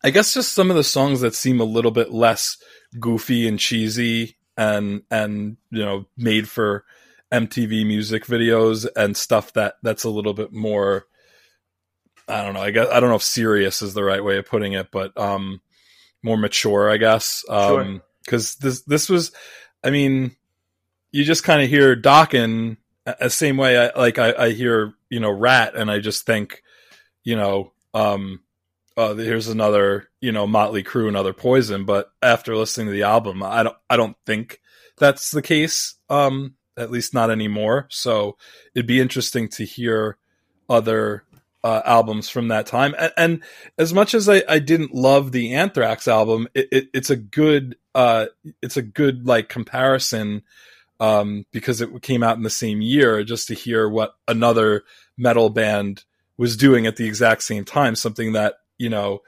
[0.02, 2.58] I guess just some of the songs that seem a little bit less
[2.98, 6.84] goofy and cheesy and and you know made for
[7.32, 11.06] MTV music videos and stuff that that's a little bit more
[12.28, 12.60] I don't know.
[12.60, 15.16] I guess I don't know if serious is the right way of putting it, but
[15.16, 15.60] um,
[16.22, 17.44] more mature, I guess.
[17.48, 18.70] Um, because sure.
[18.70, 19.32] this this was,
[19.84, 20.34] I mean,
[21.12, 22.78] you just kind of hear Dokken
[23.20, 23.78] the same way.
[23.78, 26.62] I like I, I hear you know Ratt and I just think,
[27.24, 28.40] you know, um,
[28.96, 31.84] uh, here's another you know Motley Crue, another Poison.
[31.84, 34.60] But after listening to the album, I don't I don't think
[34.98, 35.94] that's the case.
[36.08, 37.86] Um, at least not anymore.
[37.90, 38.36] So
[38.74, 40.18] it'd be interesting to hear
[40.68, 41.24] other
[41.64, 42.94] uh, albums from that time.
[42.98, 43.42] And, and
[43.78, 47.76] as much as I, I, didn't love the Anthrax album, it, it, it's a good
[47.94, 48.26] uh,
[48.62, 50.42] it's a good like comparison
[51.00, 53.22] um, because it came out in the same year.
[53.24, 54.84] Just to hear what another
[55.16, 56.04] metal band
[56.36, 59.22] was doing at the exact same time, something that you know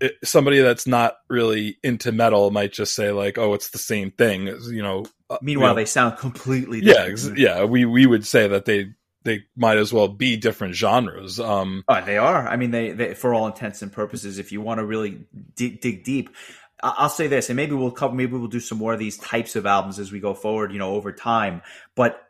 [0.00, 4.10] it, somebody that's not really into metal might just say like, "Oh, it's the same
[4.10, 5.06] thing." You know.
[5.30, 7.38] Uh, Meanwhile, you know, they sound completely different.
[7.38, 7.64] Yeah, yeah.
[7.64, 8.90] We we would say that they
[9.24, 11.40] they might as well be different genres.
[11.40, 12.46] Um, oh, they are.
[12.46, 15.24] I mean, they, they for all intents and purposes, if you want to really
[15.56, 16.30] dig, dig deep,
[16.82, 19.56] I'll say this, and maybe we'll cover, maybe we'll do some more of these types
[19.56, 21.62] of albums as we go forward, you know, over time.
[21.94, 22.20] But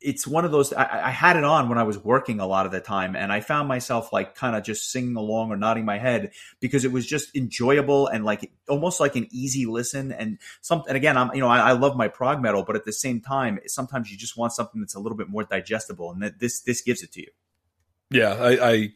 [0.00, 2.66] it's one of those I, I, had it on when I was working a lot
[2.66, 5.84] of the time, and I found myself like kind of just singing along or nodding
[5.84, 10.12] my head because it was just enjoyable and like almost like an easy listen.
[10.12, 12.84] And something and again, I'm you know I, I, love my prog metal, but at
[12.84, 16.22] the same time, sometimes you just want something that's a little bit more digestible, and
[16.22, 17.30] that this this gives it to you.
[18.10, 18.92] Yeah, I, I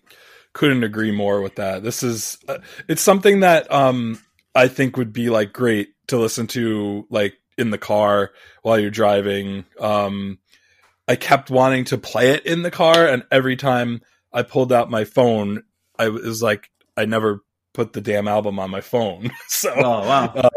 [0.53, 1.83] couldn't agree more with that.
[1.83, 2.59] This is uh,
[2.89, 4.21] it's something that um
[4.55, 8.31] I think would be like great to listen to like in the car
[8.63, 9.65] while you're driving.
[9.79, 10.39] Um,
[11.07, 14.01] I kept wanting to play it in the car, and every time
[14.33, 15.63] I pulled out my phone,
[15.99, 17.43] I was like, I never
[17.75, 20.33] put the damn album on my phone, so oh, wow.
[20.35, 20.49] uh,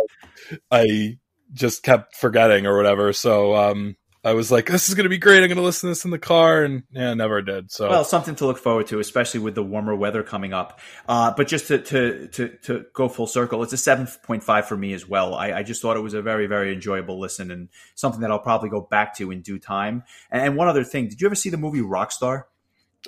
[0.72, 1.18] I
[1.54, 3.14] just kept forgetting or whatever.
[3.14, 5.44] So um, I was like, this is going to be great.
[5.44, 6.64] I'm going to listen to this in the car.
[6.64, 7.72] And yeah, never did.
[7.72, 10.80] So, well, something to look forward to, especially with the warmer weather coming up.
[11.10, 14.94] Uh, but just to, to, to, to, go full circle, it's a 7.5 for me
[14.94, 15.36] as well.
[15.36, 18.40] I, I, just thought it was a very, very enjoyable listen and something that I'll
[18.40, 20.04] probably go back to in due time.
[20.32, 22.44] And one other thing, did you ever see the movie Rockstar?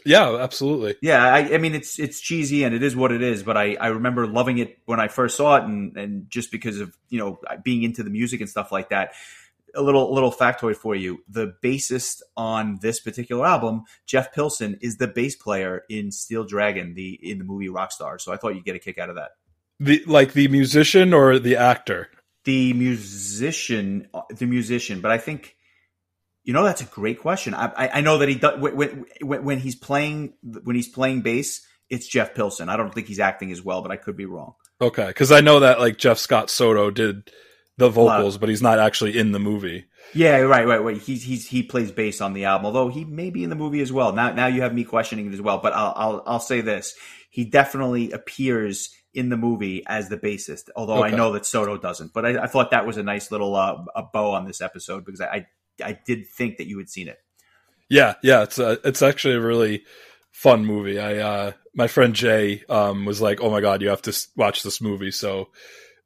[0.06, 0.96] Yeah, absolutely.
[1.02, 3.76] Yeah, I, I, mean it's it's cheesy and it is what it is, but I,
[3.76, 7.18] I remember loving it when I first saw it and, and just because of you
[7.18, 9.14] know being into the music and stuff like that
[9.76, 14.98] a little little factoid for you: the bassist on this particular album, Jeff Pilson, is
[14.98, 18.20] the bass player in Steel Dragon, the in the movie Rockstar.
[18.20, 19.32] So I thought you'd get a kick out of that.
[19.80, 22.10] The like the musician or the actor?
[22.46, 25.02] The musician, uh, the musician.
[25.02, 25.56] But I think
[26.44, 27.54] you know that's a great question.
[27.54, 31.22] I, I, I know that he does when, when, when he's playing when he's playing
[31.22, 31.66] bass.
[31.90, 32.68] It's Jeff Pilson.
[32.70, 34.56] I don't think he's acting as well, but I could be wrong.
[34.82, 37.32] Okay, because I know that like Jeff Scott Soto did
[37.78, 39.86] the vocals, but he's not actually in the movie.
[40.14, 40.98] Yeah, right, right, right.
[40.98, 43.82] He's he's he plays bass on the album, although he may be in the movie
[43.82, 44.14] as well.
[44.14, 46.96] Now now you have me questioning it as well, but I'll I'll, I'll say this:
[47.30, 51.14] he definitely appears in the movie as the bassist, although okay.
[51.14, 52.14] I know that Soto doesn't.
[52.14, 55.06] But I, I thought that was a nice little uh, a bow on this episode
[55.06, 55.48] because I
[55.84, 57.18] I did think that you had seen it.
[57.90, 59.84] Yeah, yeah, it's a, it's actually a really
[60.32, 61.00] fun movie.
[61.00, 64.64] I uh, my friend Jay um, was like, "Oh my god, you have to watch
[64.64, 65.50] this movie." So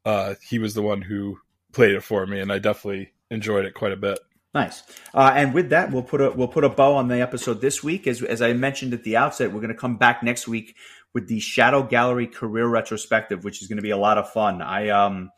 [0.06, 1.38] uh, he was the one who
[1.72, 4.20] played it for me, and I definitely enjoyed it quite a bit.
[4.54, 4.84] Nice.
[5.14, 7.84] Uh, and with that, we'll put a we'll put a bow on the episode this
[7.84, 8.08] week.
[8.08, 10.76] As as I mentioned at the outset, we're going to come back next week
[11.14, 14.62] with the Shadow Gallery career retrospective, which is going to be a lot of fun.
[14.62, 15.32] I um,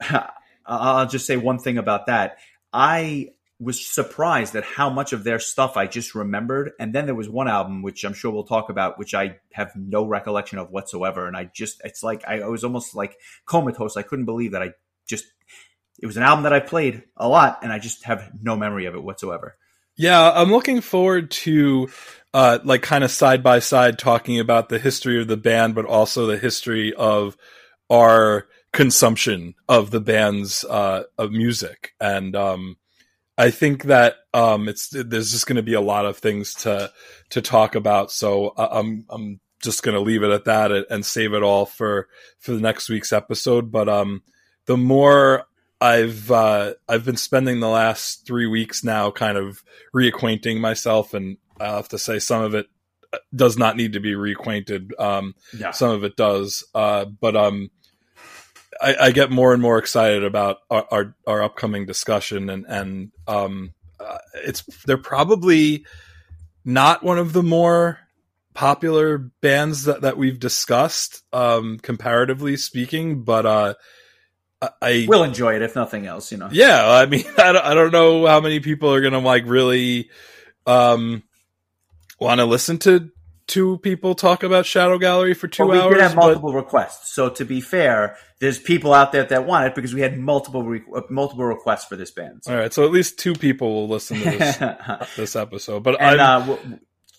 [0.66, 2.38] I'll just say one thing about that.
[2.72, 6.72] I was surprised at how much of their stuff I just remembered.
[6.78, 9.72] And then there was one album, which I'm sure we'll talk about, which I have
[9.74, 11.26] no recollection of whatsoever.
[11.26, 13.16] And I just, it's like, I was almost like
[13.46, 13.96] comatose.
[13.96, 14.72] I couldn't believe that I
[15.06, 15.24] just
[15.98, 18.86] it was an album that I played a lot, and I just have no memory
[18.86, 19.56] of it whatsoever.
[19.96, 21.88] Yeah, I'm looking forward to
[22.34, 25.86] uh, like kind of side by side talking about the history of the band, but
[25.86, 27.36] also the history of
[27.90, 31.94] our consumption of the band's uh, of music.
[31.98, 32.76] And um,
[33.38, 36.92] I think that um, it's there's just going to be a lot of things to
[37.30, 38.12] to talk about.
[38.12, 41.64] So uh, I'm I'm just going to leave it at that and save it all
[41.64, 43.72] for for the next week's episode.
[43.72, 44.22] But um,
[44.66, 45.46] the more
[45.86, 49.62] I've uh, I've been spending the last three weeks now kind of
[49.94, 52.66] reacquainting myself, and I have to say some of it
[53.34, 54.98] does not need to be reacquainted.
[54.98, 55.70] Um, Yeah.
[55.70, 57.70] Some of it does, uh, but um,
[58.80, 63.12] I, I get more and more excited about our our, our upcoming discussion, and and
[63.28, 65.86] um, uh, it's they're probably
[66.64, 68.00] not one of the more
[68.54, 73.74] popular bands that, that we've discussed, um, comparatively speaking, but uh,
[74.82, 76.48] I- We'll enjoy it if nothing else, you know.
[76.50, 80.10] yeah, I mean, I don't, I don't know how many people are gonna like really
[80.66, 81.22] um,
[82.20, 83.10] want to listen to
[83.46, 85.94] two people talk about Shadow Gallery for two But we hours.
[85.94, 87.14] did have but- multiple requests.
[87.14, 90.62] So to be fair, there's people out there that want it because we had multiple
[90.64, 92.42] re- uh, multiple requests for this band.
[92.48, 94.56] all right, so at least two people will listen to this
[95.16, 95.82] this episode.
[95.84, 96.56] But and I'm, uh,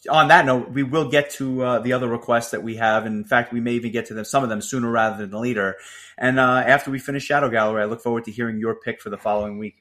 [0.10, 3.05] on that note, we will get to uh, the other requests that we have.
[3.05, 5.78] In fact, we may even get to them some of them sooner rather than later.
[6.18, 9.10] And uh, after we finish Shadow Gallery, I look forward to hearing your pick for
[9.10, 9.76] the following week.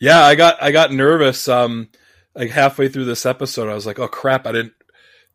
[0.00, 1.48] yeah, I got I got nervous.
[1.48, 1.88] Um,
[2.34, 4.74] like halfway through this episode, I was like, oh crap, I didn't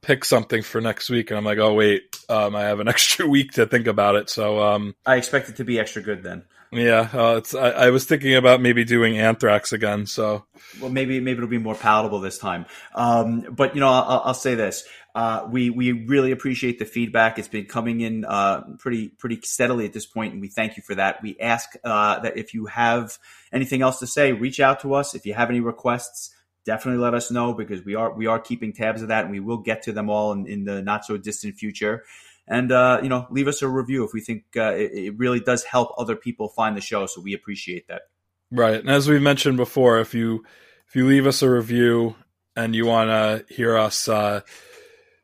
[0.02, 3.28] pick something for next week, and I'm like, oh wait, um, I have an extra
[3.28, 4.30] week to think about it.
[4.30, 6.44] So um, I expect it to be extra good then.
[6.72, 10.06] Yeah, uh, it's I, I was thinking about maybe doing Anthrax again.
[10.06, 10.46] So
[10.80, 12.66] Well, maybe maybe it'll be more palatable this time.
[12.96, 17.38] Um, but you know, I'll, I'll say this: uh, we we really appreciate the feedback.
[17.38, 20.84] It's been coming in uh, pretty pretty steadily at this point, and we thank you
[20.84, 21.22] for that.
[21.22, 23.18] We ask uh, that if you have
[23.52, 25.14] anything else to say, reach out to us.
[25.14, 26.34] If you have any requests,
[26.66, 29.42] definitely let us know because we are we are keeping tabs of that, and we
[29.42, 32.06] will get to them all in, in the not so distant future.
[32.48, 35.40] And uh, you know, leave us a review if we think uh, it, it really
[35.40, 37.06] does help other people find the show.
[37.06, 38.04] So we appreciate that.
[38.52, 38.80] Right.
[38.80, 40.44] And as we've mentioned before, if you
[40.88, 42.16] if you leave us a review
[42.56, 44.42] and you want to hear us uh,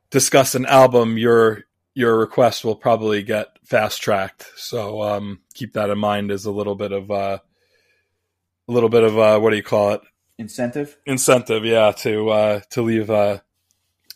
[0.09, 1.63] discuss an album, your
[1.93, 4.49] your request will probably get fast tracked.
[4.55, 7.39] So um, keep that in mind as a little bit of uh,
[8.67, 10.01] a little bit of uh, what do you call it
[10.37, 10.97] Incentive.
[11.05, 11.65] incentive?
[11.65, 13.39] Yeah, to uh, to leave uh,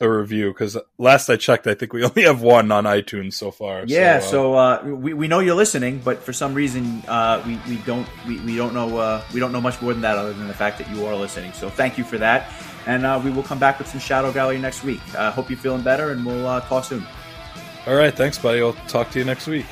[0.02, 3.52] a review because last I checked, I think we only have one on iTunes so
[3.52, 3.86] far.
[3.86, 7.60] Yeah, uh, so, uh, we, we know you're listening, but for some reason uh, we,
[7.70, 10.34] we don't we, we don't know uh, we don't know much more than that other
[10.34, 11.54] than the fact that you are listening.
[11.54, 12.52] So thank you for that,
[12.86, 15.02] and uh, we will come back with some Shadow Gallery next week.
[15.16, 17.06] uh, hope you're feeling better, and we'll uh, talk soon.
[17.88, 18.62] all right, thanks, buddy.
[18.62, 19.66] I'll talk to you next week.